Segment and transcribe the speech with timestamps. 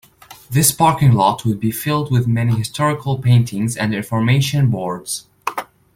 [0.49, 5.27] This parking lot would be filled with many historical paintings and information boards.